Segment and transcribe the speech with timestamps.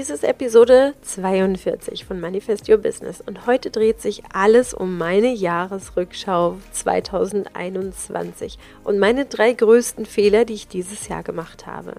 [0.00, 5.30] Dies ist Episode 42 von Manifest Your Business und heute dreht sich alles um meine
[5.30, 11.92] Jahresrückschau 2021 und meine drei größten Fehler, die ich dieses Jahr gemacht habe.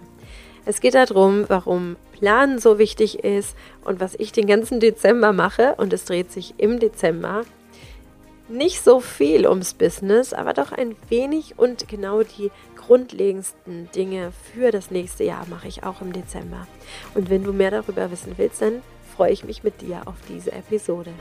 [0.65, 3.55] Es geht darum, warum Planen so wichtig ist
[3.85, 7.43] und was ich den ganzen Dezember mache und es dreht sich im Dezember
[8.49, 12.49] nicht so viel ums Business, aber doch ein wenig und genau die
[12.81, 16.67] grundlegendsten Dinge für das nächste Jahr mache ich auch im Dezember.
[17.13, 18.81] Und wenn du mehr darüber wissen willst, dann
[19.15, 21.11] freue ich mich mit dir auf diese Episode.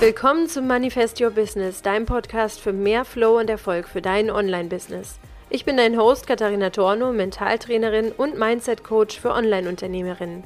[0.00, 5.18] Willkommen zum Manifest Your Business, deinem Podcast für mehr Flow und Erfolg für dein Online-Business.
[5.50, 10.44] Ich bin dein Host Katharina Torno, Mentaltrainerin und Mindset-Coach für Online-Unternehmerinnen.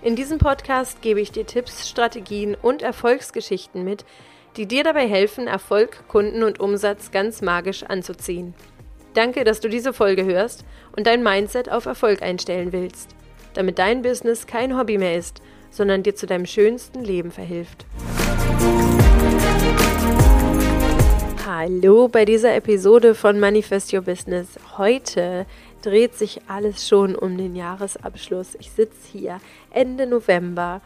[0.00, 4.04] In diesem Podcast gebe ich dir Tipps, Strategien und Erfolgsgeschichten mit,
[4.56, 8.54] die dir dabei helfen, Erfolg, Kunden und Umsatz ganz magisch anzuziehen.
[9.14, 10.64] Danke, dass du diese Folge hörst
[10.96, 13.14] und dein Mindset auf Erfolg einstellen willst,
[13.54, 17.86] damit dein Business kein Hobby mehr ist, sondern dir zu deinem schönsten Leben verhilft.
[21.46, 24.46] Hallo bei dieser Episode von Manifest Your Business.
[24.76, 25.46] Heute
[25.82, 28.56] dreht sich alles schon um den Jahresabschluss.
[28.60, 30.80] Ich sitze hier Ende November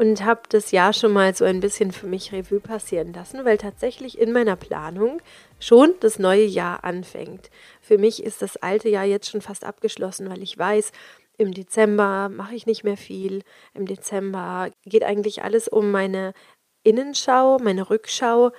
[0.00, 3.58] und habe das Jahr schon mal so ein bisschen für mich Revue passieren lassen, weil
[3.58, 5.20] tatsächlich in meiner Planung
[5.58, 7.50] schon das neue Jahr anfängt.
[7.82, 10.92] Für mich ist das alte Jahr jetzt schon fast abgeschlossen, weil ich weiß,
[11.36, 13.42] im Dezember mache ich nicht mehr viel.
[13.74, 16.32] Im Dezember geht eigentlich alles um meine
[16.82, 18.52] Innenschau, meine Rückschau,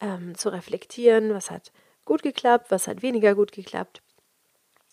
[0.00, 1.72] ähm, zu reflektieren, was hat
[2.06, 4.00] gut geklappt, was hat weniger gut geklappt.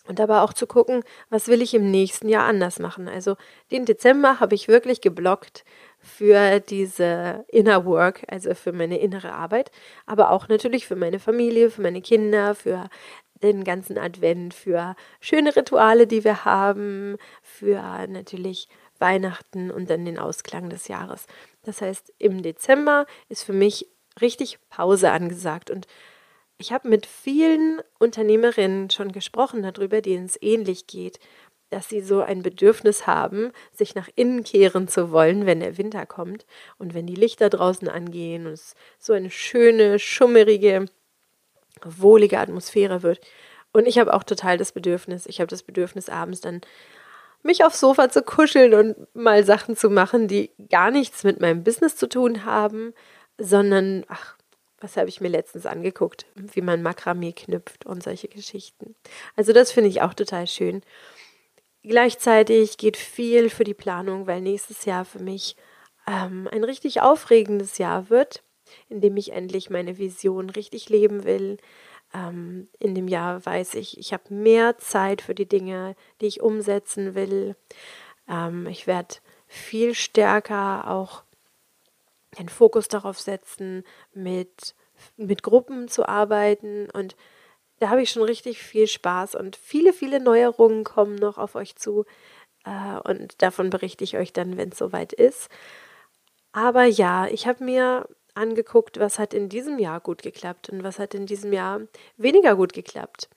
[0.06, 3.08] Und aber auch zu gucken, was will ich im nächsten Jahr anders machen.
[3.08, 3.36] Also
[3.70, 5.64] den Dezember habe ich wirklich geblockt
[6.04, 9.70] für diese Inner Work, also für meine innere Arbeit,
[10.06, 12.88] aber auch natürlich für meine Familie, für meine Kinder, für
[13.42, 20.18] den ganzen Advent, für schöne Rituale, die wir haben, für natürlich Weihnachten und dann den
[20.18, 21.26] Ausklang des Jahres.
[21.62, 23.88] Das heißt, im Dezember ist für mich
[24.20, 25.86] richtig Pause angesagt und
[26.56, 31.18] ich habe mit vielen Unternehmerinnen schon gesprochen darüber, denen es ähnlich geht,
[31.70, 36.06] dass sie so ein Bedürfnis haben, sich nach innen kehren zu wollen, wenn der Winter
[36.06, 36.46] kommt
[36.78, 40.86] und wenn die Lichter draußen angehen und es so eine schöne, schummerige,
[41.82, 43.20] wohlige Atmosphäre wird.
[43.72, 46.60] Und ich habe auch total das Bedürfnis, ich habe das Bedürfnis abends dann
[47.42, 51.62] mich aufs Sofa zu kuscheln und mal Sachen zu machen, die gar nichts mit meinem
[51.62, 52.94] Business zu tun haben,
[53.36, 54.36] sondern ach,
[54.80, 58.94] was habe ich mir letztens angeguckt, wie man Makramee knüpft und solche Geschichten.
[59.36, 60.82] Also das finde ich auch total schön.
[61.86, 65.54] Gleichzeitig geht viel für die Planung, weil nächstes Jahr für mich
[66.06, 68.42] ähm, ein richtig aufregendes Jahr wird,
[68.88, 71.58] in dem ich endlich meine Vision richtig leben will.
[72.14, 76.40] Ähm, in dem Jahr weiß ich, ich habe mehr Zeit für die Dinge, die ich
[76.40, 77.54] umsetzen will.
[78.30, 81.22] Ähm, ich werde viel stärker auch
[82.38, 83.84] den Fokus darauf setzen,
[84.14, 84.74] mit,
[85.18, 86.88] mit Gruppen zu arbeiten.
[86.90, 87.14] Und
[87.80, 91.76] da habe ich schon richtig viel Spaß und viele, viele Neuerungen kommen noch auf euch
[91.76, 92.04] zu.
[92.64, 95.48] Äh, und davon berichte ich euch dann, wenn es soweit ist.
[96.52, 100.98] Aber ja, ich habe mir angeguckt, was hat in diesem Jahr gut geklappt und was
[100.98, 101.82] hat in diesem Jahr
[102.16, 103.28] weniger gut geklappt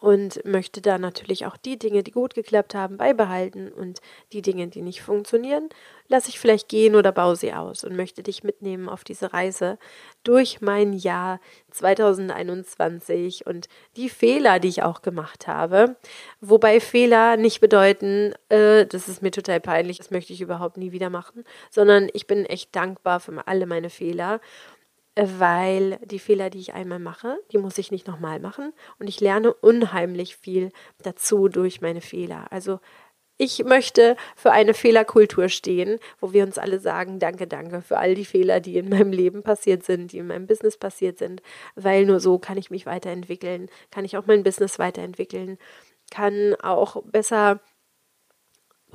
[0.00, 4.00] und möchte da natürlich auch die Dinge, die gut geklappt haben, beibehalten und
[4.32, 5.68] die Dinge, die nicht funktionieren,
[6.08, 9.78] lasse ich vielleicht gehen oder baue sie aus und möchte dich mitnehmen auf diese Reise
[10.22, 15.96] durch mein Jahr 2021 und die Fehler, die ich auch gemacht habe.
[16.40, 20.92] Wobei Fehler nicht bedeuten, äh, das ist mir total peinlich, das möchte ich überhaupt nie
[20.92, 24.40] wieder machen, sondern ich bin echt dankbar für alle meine Fehler
[25.16, 29.20] weil die Fehler, die ich einmal mache, die muss ich nicht nochmal machen und ich
[29.20, 30.70] lerne unheimlich viel
[31.02, 32.46] dazu durch meine Fehler.
[32.50, 32.80] Also
[33.38, 38.14] ich möchte für eine Fehlerkultur stehen, wo wir uns alle sagen, danke, danke für all
[38.14, 41.42] die Fehler, die in meinem Leben passiert sind, die in meinem Business passiert sind,
[41.74, 45.58] weil nur so kann ich mich weiterentwickeln, kann ich auch mein Business weiterentwickeln,
[46.10, 47.60] kann auch besser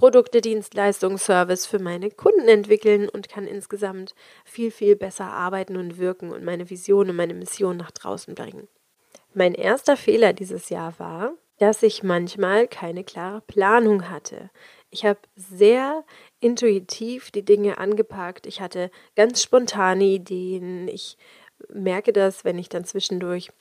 [0.02, 6.00] Produkte, Dienstleistungen, Service für meine Kunden entwickeln und kann insgesamt viel, viel besser arbeiten und
[6.00, 8.68] wirken und meine Vision und meine Mission nach draußen bringen.
[9.36, 14.50] Mein erster Fehler dieses Jahr war, dass ich manchmal keine klare Planung hatte.
[14.90, 16.04] Ich habe sehr
[16.40, 18.48] intuitiv die Dinge angepackt.
[18.48, 20.88] Ich hatte ganz spontane Ideen.
[20.88, 21.16] Ich
[21.70, 23.52] merke das, wenn ich dann zwischendurch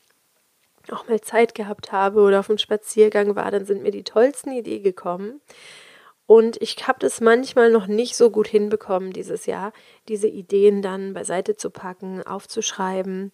[0.90, 4.52] auch mal Zeit gehabt habe oder auf einem Spaziergang war, dann sind mir die tollsten
[4.52, 5.42] Ideen gekommen.
[6.30, 9.72] Und ich habe das manchmal noch nicht so gut hinbekommen dieses Jahr,
[10.06, 13.32] diese Ideen dann beiseite zu packen, aufzuschreiben,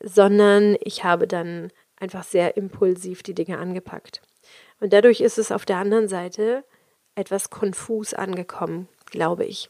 [0.00, 4.22] sondern ich habe dann einfach sehr impulsiv die Dinge angepackt.
[4.78, 6.62] Und dadurch ist es auf der anderen Seite
[7.16, 9.68] etwas konfus angekommen, glaube ich.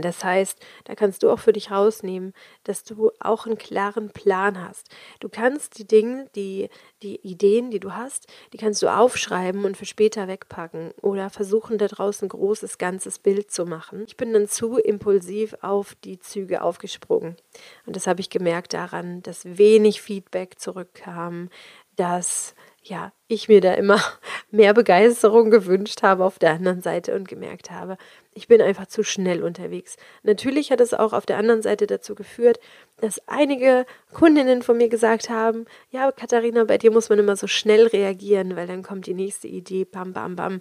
[0.00, 2.32] Das heißt, da kannst du auch für dich rausnehmen,
[2.64, 4.88] dass du auch einen klaren Plan hast.
[5.20, 6.70] Du kannst die Dinge, die,
[7.02, 11.76] die Ideen, die du hast, die kannst du aufschreiben und für später wegpacken oder versuchen,
[11.76, 14.04] daraus ein großes, ganzes Bild zu machen.
[14.06, 17.36] Ich bin dann zu impulsiv auf die Züge aufgesprungen.
[17.84, 21.50] Und das habe ich gemerkt daran, dass wenig Feedback zurückkam,
[21.96, 24.00] dass ja, ich mir da immer
[24.50, 27.96] mehr Begeisterung gewünscht habe auf der anderen Seite und gemerkt habe,
[28.34, 29.96] ich bin einfach zu schnell unterwegs.
[30.22, 32.58] Natürlich hat es auch auf der anderen Seite dazu geführt,
[33.00, 37.46] dass einige Kundinnen von mir gesagt haben, ja, Katharina, bei dir muss man immer so
[37.46, 40.60] schnell reagieren, weil dann kommt die nächste Idee, bam, bam, bam.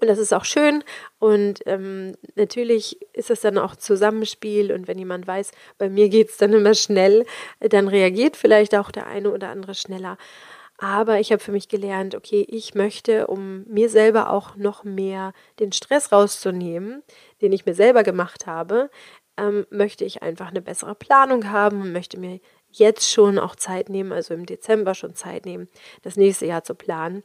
[0.00, 0.84] Und das ist auch schön
[1.18, 6.28] und ähm, natürlich ist es dann auch Zusammenspiel und wenn jemand weiß, bei mir geht
[6.30, 7.26] es dann immer schnell,
[7.58, 10.16] dann reagiert vielleicht auch der eine oder andere schneller.
[10.80, 15.32] Aber ich habe für mich gelernt, okay, ich möchte, um mir selber auch noch mehr
[15.58, 17.02] den Stress rauszunehmen,
[17.42, 18.88] den ich mir selber gemacht habe,
[19.36, 22.40] ähm, möchte ich einfach eine bessere Planung haben und möchte mir
[22.70, 25.68] jetzt schon auch Zeit nehmen, also im Dezember schon Zeit nehmen,
[26.02, 27.24] das nächste Jahr zu planen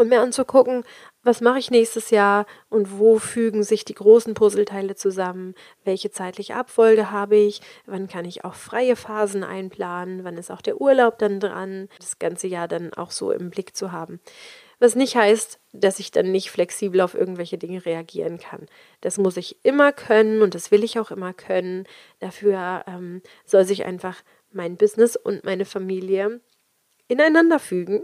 [0.00, 0.84] und mir anzugucken,
[1.22, 5.54] was mache ich nächstes Jahr und wo fügen sich die großen Puzzleteile zusammen,
[5.84, 10.62] welche zeitliche Abfolge habe ich, wann kann ich auch freie Phasen einplanen, wann ist auch
[10.62, 14.20] der Urlaub dann dran, das ganze Jahr dann auch so im Blick zu haben.
[14.78, 18.64] Was nicht heißt, dass ich dann nicht flexibel auf irgendwelche Dinge reagieren kann.
[19.02, 21.84] Das muss ich immer können und das will ich auch immer können.
[22.20, 26.40] Dafür ähm, soll sich einfach mein Business und meine Familie
[27.06, 28.02] ineinander fügen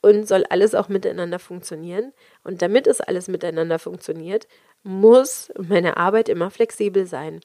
[0.00, 2.12] und soll alles auch miteinander funktionieren.
[2.44, 4.46] Und damit es alles miteinander funktioniert,
[4.82, 7.40] muss meine Arbeit immer flexibel sein.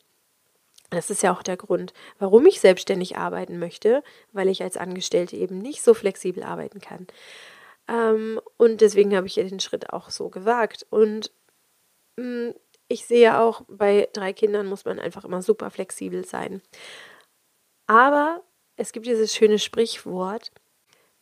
[0.90, 5.36] Das ist ja auch der Grund, warum ich selbstständig arbeiten möchte, weil ich als Angestellte
[5.36, 7.08] eben nicht so flexibel arbeiten kann.
[7.88, 10.86] Ähm, und deswegen habe ich ja den Schritt auch so gewagt.
[10.92, 11.32] Und
[12.18, 12.52] mm,
[12.88, 16.62] ich sehe auch, bei drei Kindern muss man einfach immer super flexibel sein.
[17.88, 18.44] Aber
[18.76, 20.52] es gibt dieses schöne Sprichwort,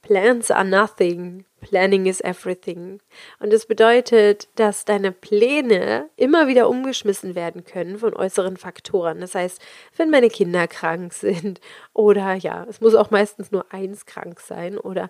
[0.02, 3.00] Plans are nothing, planning is everything.
[3.40, 9.22] Und das bedeutet, dass deine Pläne immer wieder umgeschmissen werden können von äußeren Faktoren.
[9.22, 9.62] Das heißt,
[9.98, 11.62] wenn meine Kinder krank sind
[11.94, 15.10] oder ja, es muss auch meistens nur eins krank sein oder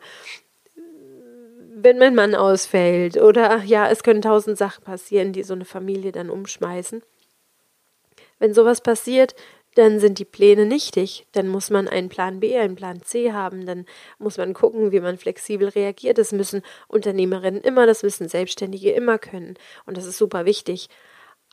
[1.74, 6.12] wenn mein Mann ausfällt oder ja, es können tausend Sachen passieren, die so eine Familie
[6.12, 7.02] dann umschmeißen.
[8.40, 9.36] Wenn sowas passiert,
[9.76, 11.26] dann sind die Pläne nichtig.
[11.32, 13.66] Dann muss man einen Plan B, einen Plan C haben.
[13.66, 13.86] Dann
[14.20, 16.18] muss man gucken, wie man flexibel reagiert.
[16.18, 19.56] Das müssen Unternehmerinnen immer, das müssen Selbstständige immer können.
[19.86, 20.90] Und das ist super wichtig.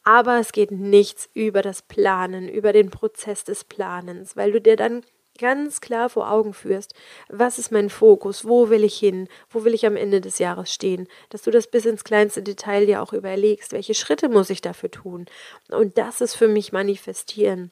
[0.02, 4.76] Aber es geht nichts über das Planen, über den Prozess des Planens, weil du dir
[4.76, 5.02] dann
[5.38, 6.94] ganz klar vor Augen führst,
[7.28, 10.72] was ist mein Fokus, wo will ich hin, wo will ich am Ende des Jahres
[10.72, 14.62] stehen, dass du das bis ins kleinste Detail dir auch überlegst, welche Schritte muss ich
[14.62, 15.26] dafür tun.
[15.68, 17.70] Und das ist für mich manifestieren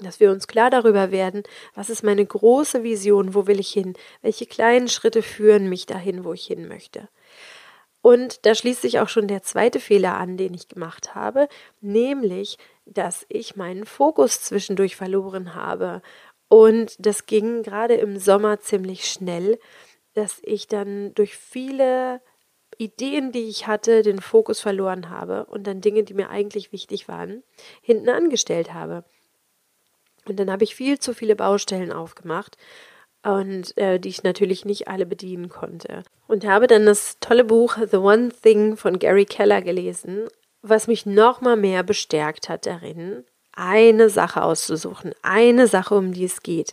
[0.00, 1.42] dass wir uns klar darüber werden,
[1.74, 6.24] was ist meine große Vision, wo will ich hin, welche kleinen Schritte führen mich dahin,
[6.24, 7.08] wo ich hin möchte.
[8.02, 11.48] Und da schließt sich auch schon der zweite Fehler an, den ich gemacht habe,
[11.80, 16.02] nämlich, dass ich meinen Fokus zwischendurch verloren habe.
[16.48, 19.58] Und das ging gerade im Sommer ziemlich schnell,
[20.12, 22.20] dass ich dann durch viele
[22.76, 27.08] Ideen, die ich hatte, den Fokus verloren habe und dann Dinge, die mir eigentlich wichtig
[27.08, 27.42] waren,
[27.80, 29.04] hinten angestellt habe.
[30.26, 32.56] Und dann habe ich viel zu viele Baustellen aufgemacht
[33.22, 36.02] und äh, die ich natürlich nicht alle bedienen konnte.
[36.26, 40.28] Und habe dann das tolle Buch The One Thing von Gary Keller gelesen,
[40.62, 46.42] was mich nochmal mehr bestärkt hat darin, eine Sache auszusuchen, eine Sache, um die es
[46.42, 46.72] geht.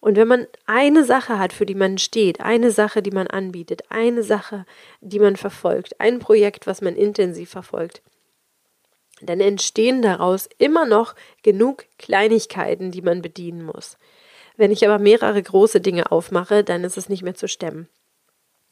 [0.00, 3.82] Und wenn man eine Sache hat, für die man steht, eine Sache, die man anbietet,
[3.90, 4.64] eine Sache,
[5.00, 8.00] die man verfolgt, ein Projekt, was man intensiv verfolgt,
[9.20, 13.98] dann entstehen daraus immer noch genug Kleinigkeiten, die man bedienen muss.
[14.56, 17.88] Wenn ich aber mehrere große Dinge aufmache, dann ist es nicht mehr zu stemmen.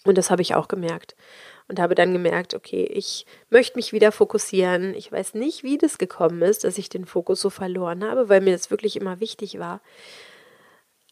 [0.05, 1.17] Und das habe ich auch gemerkt.
[1.69, 4.95] Und habe dann gemerkt, okay, ich möchte mich wieder fokussieren.
[4.95, 8.41] Ich weiß nicht, wie das gekommen ist, dass ich den Fokus so verloren habe, weil
[8.41, 9.81] mir das wirklich immer wichtig war.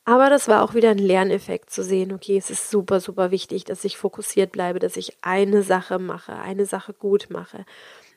[0.09, 3.65] Aber das war auch wieder ein Lerneffekt zu sehen, okay, es ist super, super wichtig,
[3.65, 7.67] dass ich fokussiert bleibe, dass ich eine Sache mache, eine Sache gut mache.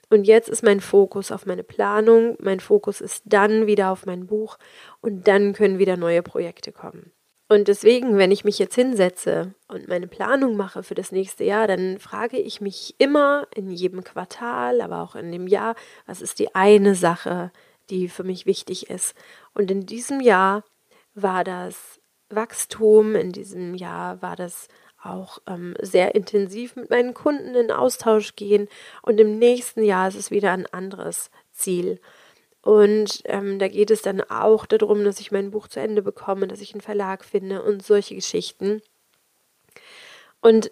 [0.10, 4.26] Und jetzt ist mein Fokus auf meine Planung, mein Fokus ist dann wieder auf mein
[4.26, 4.58] Buch
[5.02, 7.12] und dann können wieder neue Projekte kommen.
[7.52, 11.66] Und deswegen, wenn ich mich jetzt hinsetze und meine Planung mache für das nächste Jahr,
[11.66, 15.74] dann frage ich mich immer in jedem Quartal, aber auch in dem Jahr,
[16.06, 17.52] was ist die eine Sache,
[17.90, 19.16] die für mich wichtig ist.
[19.56, 20.64] Und in diesem Jahr
[21.16, 22.00] war das
[22.30, 24.68] Wachstum, in diesem Jahr war das
[25.04, 28.68] auch ähm, sehr intensiv mit meinen Kunden in Austausch gehen.
[29.02, 32.00] Und im nächsten Jahr ist es wieder ein anderes Ziel.
[32.62, 36.48] Und ähm, da geht es dann auch darum, dass ich mein Buch zu Ende bekomme,
[36.48, 38.82] dass ich einen Verlag finde und solche Geschichten.
[40.42, 40.72] Und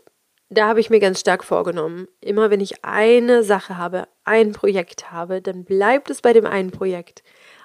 [0.50, 5.12] da habe ich mir ganz stark vorgenommen, immer wenn ich eine Sache habe, ein Projekt
[5.12, 7.24] habe, dann bleibt es bei dem einen Projekt.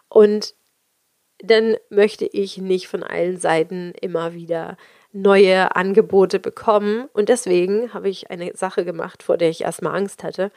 [0.08, 0.54] Und
[1.38, 4.76] dann möchte ich nicht von allen Seiten immer wieder
[5.12, 7.08] neue Angebote bekommen.
[7.12, 10.50] Und deswegen habe ich eine Sache gemacht, vor der ich erstmal Angst hatte.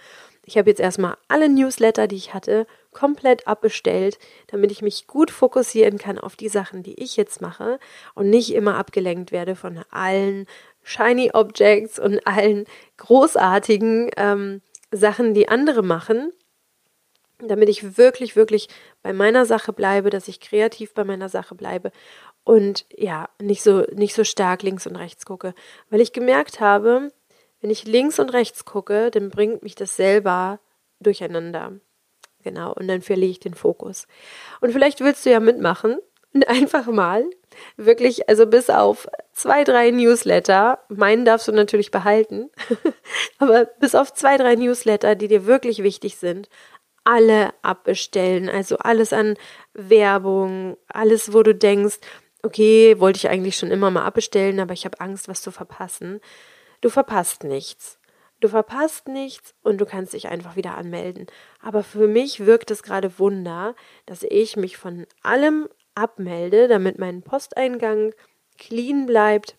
[0.45, 5.31] Ich habe jetzt erstmal alle Newsletter, die ich hatte, komplett abbestellt, damit ich mich gut
[5.31, 7.79] fokussieren kann auf die Sachen, die ich jetzt mache
[8.13, 10.45] und nicht immer abgelenkt werde von allen
[10.83, 12.65] Shiny Objects und allen
[12.97, 16.31] großartigen ähm, Sachen, die andere machen,
[17.39, 18.69] damit ich wirklich, wirklich
[19.01, 21.91] bei meiner Sache bleibe, dass ich kreativ bei meiner Sache bleibe
[22.45, 25.53] und ja, nicht so, nicht so stark links und rechts gucke.
[25.89, 27.09] Weil ich gemerkt habe,
[27.59, 30.59] wenn ich links und rechts gucke, dann bringt mich das selber
[30.99, 31.73] durcheinander.
[32.43, 34.07] Genau, und dann verliere ich den Fokus.
[34.61, 35.97] Und vielleicht willst du ja mitmachen
[36.33, 37.25] und einfach mal
[37.77, 42.51] wirklich, also bis auf zwei, drei Newsletter, meinen darfst du natürlich behalten,
[43.39, 46.47] aber bis auf zwei, drei Newsletter, die dir wirklich wichtig sind,
[47.05, 48.49] alle abbestellen.
[48.49, 49.35] Also alles an
[49.73, 51.99] Werbung, alles, wo du denkst,
[52.45, 56.21] okay, wollte ich eigentlich schon immer mal abbestellen, aber ich habe Angst, was zu verpassen.
[56.81, 57.99] Du verpasst nichts.
[58.39, 61.25] Du verpasst nichts und du kannst dich einfach wieder anmelden.
[61.61, 63.75] Aber für mich wirkt es gerade Wunder,
[64.05, 68.13] dass ich mich von allem abmelde, damit mein Posteingang
[68.57, 69.55] clean bleibt,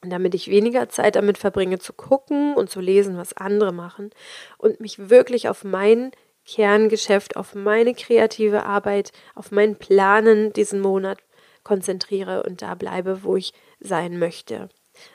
[0.00, 4.10] damit ich weniger Zeit damit verbringe zu gucken und zu lesen, was andere machen
[4.58, 6.12] und mich wirklich auf mein
[6.44, 11.18] Kerngeschäft, auf meine kreative Arbeit, auf mein Planen diesen Monat
[11.64, 14.68] konzentriere und da bleibe, wo ich sein möchte.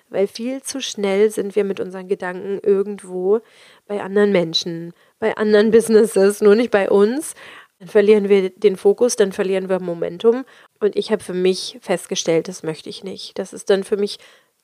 [0.10, 3.42] Weil viel zu schnell sind wir mit unseren Gedanken irgendwo
[3.86, 7.36] bei anderen Menschen, bei anderen Businesses, nur nicht bei uns.
[7.80, 10.46] Dann verlieren wir den Fokus, dann verlieren wir Momentum.
[10.80, 13.38] Und ich habe für mich festgestellt, das möchte ich nicht.
[13.38, 14.18] Das ist dann für mich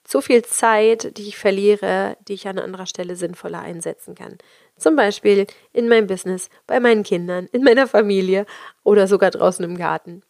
[0.03, 4.37] zu viel Zeit, die ich verliere, die ich an anderer Stelle sinnvoller einsetzen kann.
[4.77, 8.45] Zum Beispiel in meinem Business, bei meinen Kindern, in meiner Familie
[8.83, 10.23] oder sogar draußen im Garten.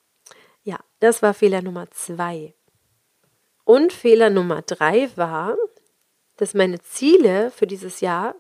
[0.63, 2.53] Ja, das war Fehler Nummer zwei.
[3.65, 5.57] Und Fehler Nummer drei war,
[6.37, 8.35] dass meine Ziele für dieses Jahr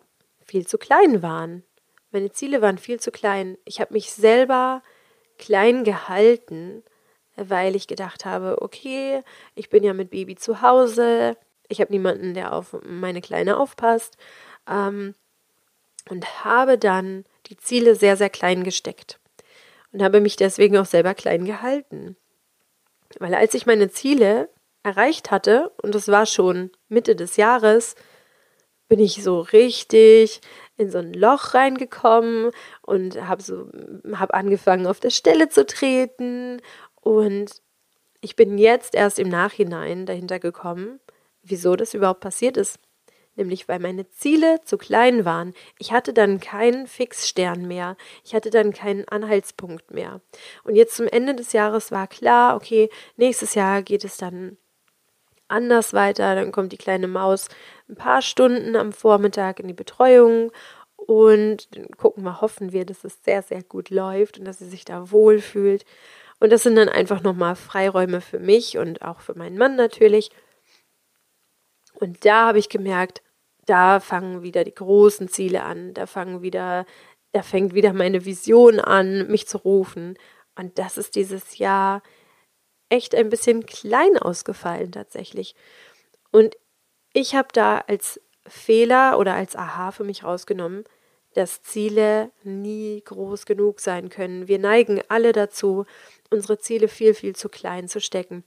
[0.45, 1.63] viel zu klein waren.
[2.11, 3.57] Meine Ziele waren viel zu klein.
[3.65, 4.81] Ich habe mich selber
[5.37, 6.83] klein gehalten,
[7.35, 9.21] weil ich gedacht habe, okay,
[9.55, 11.35] ich bin ja mit Baby zu Hause,
[11.67, 14.17] ich habe niemanden, der auf meine Kleine aufpasst
[14.69, 15.15] ähm,
[16.09, 19.19] und habe dann die Ziele sehr, sehr klein gesteckt
[19.93, 22.17] und habe mich deswegen auch selber klein gehalten.
[23.19, 24.49] Weil als ich meine Ziele
[24.81, 27.95] erreicht hatte, und das war schon Mitte des Jahres,
[28.89, 30.41] bin ich so richtig
[30.75, 33.69] in so ein Loch reingekommen und habe so
[34.13, 36.61] habe angefangen auf der Stelle zu treten
[37.01, 37.61] und
[38.21, 40.99] ich bin jetzt erst im Nachhinein dahinter gekommen,
[41.43, 42.79] wieso das überhaupt passiert ist.
[43.35, 45.53] Nämlich weil meine Ziele zu klein waren.
[45.79, 47.97] Ich hatte dann keinen Fixstern mehr.
[48.23, 50.21] Ich hatte dann keinen Anhaltspunkt mehr.
[50.63, 54.57] Und jetzt zum Ende des Jahres war klar, okay, nächstes Jahr geht es dann
[55.47, 56.35] anders weiter.
[56.35, 57.47] Dann kommt die kleine Maus
[57.89, 60.51] ein paar Stunden am Vormittag in die Betreuung
[60.95, 64.85] und gucken wir, hoffen wir, dass es sehr, sehr gut läuft und dass sie sich
[64.85, 65.85] da wohlfühlt.
[66.39, 70.29] Und das sind dann einfach nochmal Freiräume für mich und auch für meinen Mann natürlich.
[72.03, 73.21] Und da habe ich gemerkt,
[73.65, 76.85] da fangen wieder die großen Ziele an, da fangen wieder,
[77.31, 80.17] da fängt wieder meine Vision an, mich zu rufen.
[80.55, 82.03] Und das ist dieses Jahr
[82.89, 85.55] echt ein bisschen klein ausgefallen tatsächlich.
[86.29, 86.57] Und
[87.13, 90.83] ich habe da als Fehler oder als Aha für mich rausgenommen,
[91.35, 94.49] dass Ziele nie groß genug sein können.
[94.49, 95.85] Wir neigen alle dazu,
[96.29, 98.43] unsere Ziele viel, viel zu klein zu stecken.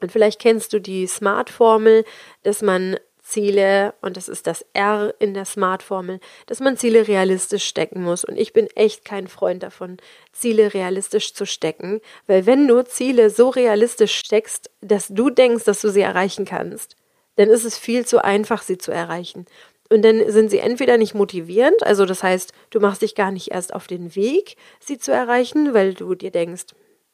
[0.00, 2.04] Und vielleicht kennst du die Smart-Formel,
[2.42, 7.64] dass man Ziele, und das ist das R in der Smart-Formel, dass man Ziele realistisch
[7.64, 8.22] stecken muss.
[8.22, 9.96] Und ich bin echt kein Freund davon,
[10.32, 15.80] Ziele realistisch zu stecken, weil wenn du Ziele so realistisch steckst, dass du denkst, dass
[15.80, 16.96] du sie erreichen kannst,
[17.36, 19.46] dann ist es viel zu einfach, sie zu erreichen.
[19.90, 23.52] Und dann sind sie entweder nicht motivierend, also das heißt, du machst dich gar nicht
[23.52, 26.66] erst auf den Weg, sie zu erreichen, weil du dir denkst,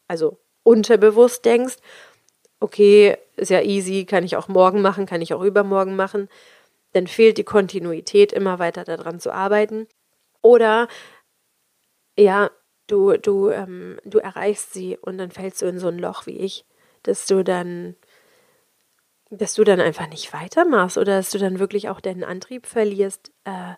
[0.09, 1.77] also unterbewusst denkst,
[2.61, 6.29] okay, ist ja easy, kann ich auch morgen machen, kann ich auch übermorgen machen.
[6.93, 9.87] Dann fehlt die Kontinuität, immer weiter daran zu arbeiten.
[10.43, 10.89] Oder
[12.17, 12.51] ja,
[12.87, 16.39] du, du, ähm, du erreichst sie und dann fällst du in so ein Loch wie
[16.39, 16.65] ich,
[17.03, 17.97] dass du dann
[19.31, 23.31] dass du dann einfach nicht weitermachst oder dass du dann wirklich auch deinen Antrieb verlierst
[23.45, 23.75] äh,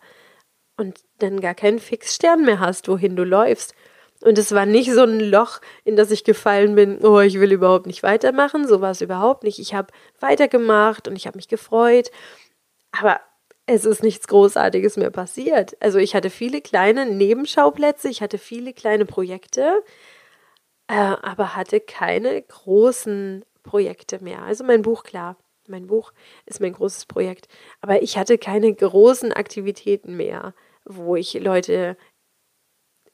[0.76, 3.74] und dann gar keinen Fixstern mehr hast, wohin du läufst.
[4.22, 7.52] Und es war nicht so ein Loch, in das ich gefallen bin, oh, ich will
[7.52, 8.66] überhaupt nicht weitermachen.
[8.68, 9.58] So war es überhaupt nicht.
[9.58, 12.10] Ich habe weitergemacht und ich habe mich gefreut.
[12.92, 13.20] Aber
[13.66, 15.76] es ist nichts Großartiges mehr passiert.
[15.80, 19.82] Also ich hatte viele kleine Nebenschauplätze, ich hatte viele kleine Projekte,
[20.88, 24.42] äh, aber hatte keine großen Projekte mehr.
[24.42, 25.36] Also mein Buch, klar,
[25.68, 26.12] mein Buch
[26.46, 27.48] ist mein großes Projekt,
[27.80, 31.96] aber ich hatte keine großen Aktivitäten mehr, wo ich Leute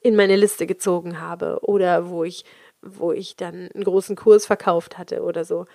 [0.00, 2.45] in meine Liste gezogen habe oder wo ich,
[2.83, 5.67] wo ich dann einen großen Kurs verkauft hatte oder so.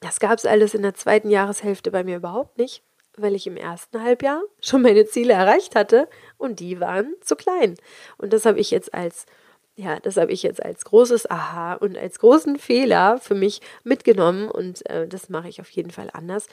[0.00, 2.82] Das gab es alles in der zweiten Jahreshälfte bei mir überhaupt nicht
[3.16, 7.76] weil ich im ersten Halbjahr schon meine Ziele erreicht hatte und die waren zu klein.
[8.18, 9.26] Und das habe ich jetzt als
[9.74, 14.50] ja, das habe ich jetzt als großes Aha und als großen Fehler für mich mitgenommen
[14.50, 16.46] und äh, das mache ich auf jeden Fall anders.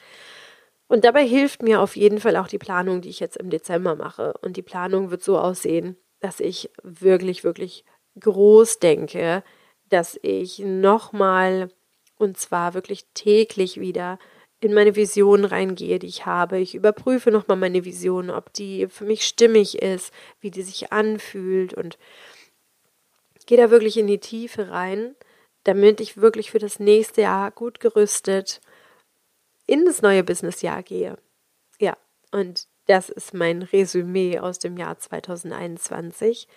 [0.87, 3.95] Und dabei hilft mir auf jeden Fall auch die Planung, die ich jetzt im Dezember
[3.95, 4.33] mache.
[4.41, 7.85] Und die Planung wird so aussehen, dass ich wirklich, wirklich
[8.19, 9.43] groß denke,
[9.89, 11.71] dass ich nochmal
[12.17, 14.19] und zwar wirklich täglich wieder
[14.59, 16.59] in meine Vision reingehe, die ich habe.
[16.59, 21.73] Ich überprüfe nochmal meine Vision, ob die für mich stimmig ist, wie die sich anfühlt
[21.73, 21.97] und
[23.45, 25.15] gehe da wirklich in die Tiefe rein,
[25.63, 28.61] damit ich wirklich für das nächste Jahr gut gerüstet
[29.65, 31.17] in das neue Businessjahr gehe.
[31.79, 31.95] Ja,
[32.31, 36.47] und das ist mein Resümee aus dem Jahr 2021.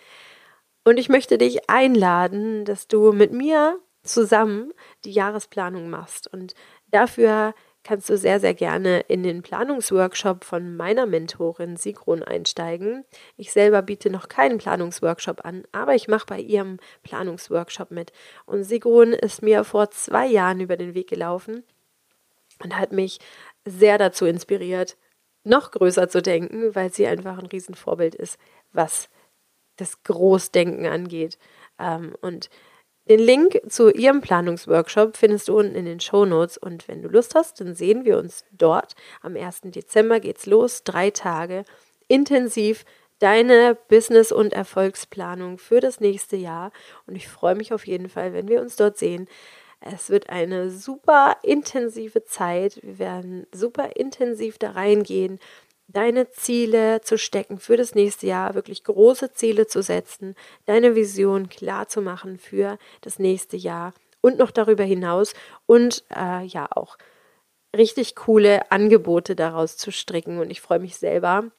[0.83, 4.73] Und ich möchte dich einladen, dass du mit mir zusammen
[5.05, 6.27] die Jahresplanung machst.
[6.27, 6.55] Und
[6.87, 13.05] dafür kannst du sehr, sehr gerne in den Planungsworkshop von meiner Mentorin Sigrun einsteigen.
[13.37, 18.11] Ich selber biete noch keinen Planungsworkshop an, aber ich mache bei ihrem Planungsworkshop mit.
[18.45, 21.63] Und Sigrun ist mir vor zwei Jahren über den Weg gelaufen
[22.63, 23.19] und hat mich
[23.65, 24.97] sehr dazu inspiriert,
[25.43, 28.37] noch größer zu denken, weil sie einfach ein Riesenvorbild ist,
[28.71, 29.09] was
[29.77, 31.37] das Großdenken angeht.
[31.79, 32.49] Ähm, und
[33.09, 37.09] den Link zu ihrem Planungsworkshop findest du unten in den Show Notes und wenn du
[37.09, 38.95] Lust hast, dann sehen wir uns dort.
[39.21, 39.61] Am 1.
[39.65, 41.65] Dezember geht's los, drei Tage
[42.07, 42.85] intensiv
[43.19, 46.71] deine Business- und Erfolgsplanung für das nächste Jahr
[47.05, 49.27] und ich freue mich auf jeden Fall, wenn wir uns dort sehen.
[49.85, 52.79] Es wird eine super intensive Zeit.
[52.81, 55.39] Wir werden super intensiv da reingehen
[55.87, 61.49] deine Ziele zu stecken für das nächste Jahr, wirklich große Ziele zu setzen, deine Vision
[61.49, 65.33] klar zu machen für das nächste Jahr und noch darüber hinaus
[65.65, 66.97] und äh, ja auch
[67.75, 70.39] richtig coole Angebote daraus zu stricken.
[70.39, 71.51] Und ich freue mich selber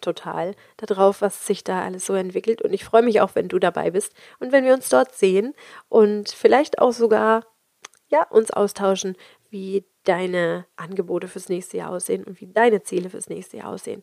[0.00, 2.62] total darauf, was sich da alles so entwickelt.
[2.62, 5.54] Und ich freue mich auch, wenn du dabei bist und wenn wir uns dort sehen
[5.88, 7.44] und vielleicht auch sogar
[8.08, 9.16] ja, uns austauschen,
[9.50, 14.02] wie deine Angebote fürs nächste Jahr aussehen und wie deine Ziele fürs nächste Jahr aussehen.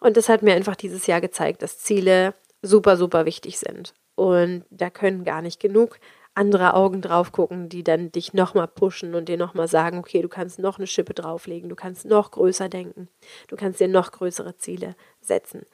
[0.00, 3.94] Und das hat mir einfach dieses Jahr gezeigt, dass Ziele super, super wichtig sind.
[4.14, 5.98] Und da können gar nicht genug
[6.34, 10.28] andere Augen drauf gucken, die dann dich nochmal pushen und dir nochmal sagen, okay, du
[10.28, 13.08] kannst noch eine Schippe drauflegen, du kannst noch größer denken,
[13.48, 15.64] du kannst dir noch größere Ziele setzen.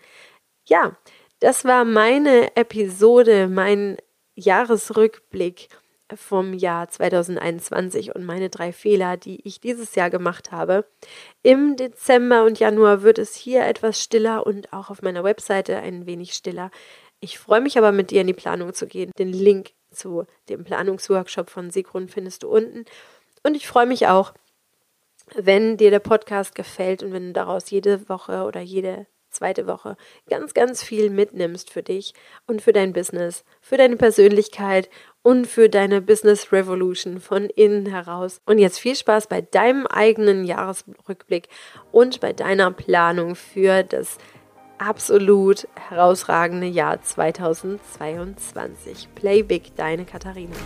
[0.66, 0.96] Ja,
[1.40, 3.96] das war meine Episode, mein
[4.35, 5.68] Jahresrückblick
[6.14, 10.85] vom Jahr 2021 und meine drei Fehler, die ich dieses Jahr gemacht habe.
[11.42, 16.07] Im Dezember und Januar wird es hier etwas stiller und auch auf meiner Webseite ein
[16.07, 16.70] wenig stiller.
[17.20, 19.12] Ich freue mich aber mit dir in die Planung zu gehen.
[19.18, 22.85] Den Link zu dem Planungsworkshop von Sigrun findest du unten.
[23.42, 24.35] Und ich freue mich auch,
[25.35, 29.96] wenn dir der Podcast gefällt und wenn du daraus jede Woche oder jede zweite Woche
[30.29, 32.14] ganz, ganz viel mitnimmst für dich
[32.46, 34.90] und für dein Business, für deine Persönlichkeit
[35.22, 38.40] und für deine Business Revolution von innen heraus.
[38.46, 41.48] Und jetzt viel Spaß bei deinem eigenen Jahresrückblick
[41.92, 44.18] und bei deiner Planung für das
[44.81, 49.09] absolut herausragende Jahr 2022.
[49.14, 50.57] Play Big, deine Katharina.